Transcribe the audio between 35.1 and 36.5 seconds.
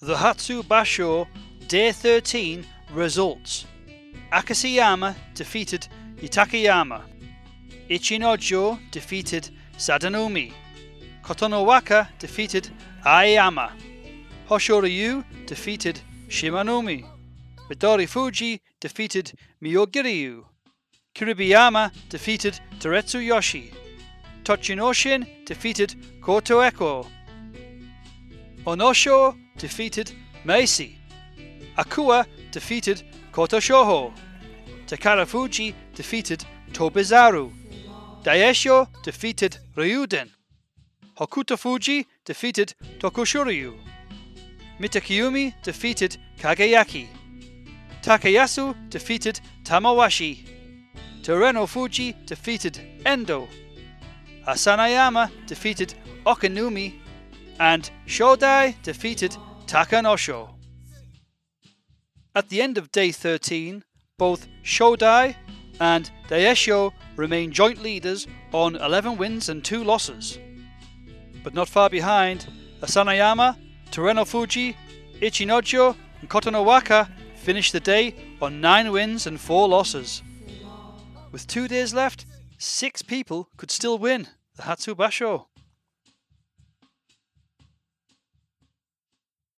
Fuji defeated